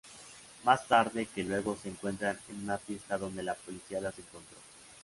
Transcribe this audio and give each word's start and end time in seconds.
Más 0.63 0.87
tarde, 0.87 1.27
que 1.27 1.43
luego 1.43 1.75
se 1.77 1.89
encuentran 1.89 2.35
en 2.49 2.63
una 2.63 2.79
fiesta 2.79 3.19
donde 3.19 3.43
la 3.43 3.53
policía 3.53 4.01
las 4.01 4.17
encontró. 4.17 4.57